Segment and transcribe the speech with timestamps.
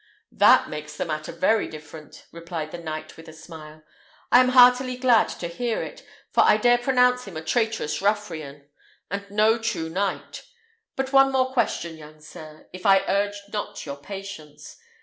[0.31, 3.83] "That makes the matter very different," replied the knight with a smile.
[4.31, 8.67] "I am heartily glad to hear it, for I dare pronounce him a traitorous ruffian,
[9.11, 10.41] and no true knight.
[10.95, 14.77] But one more question, young sir, if I urge not your patience.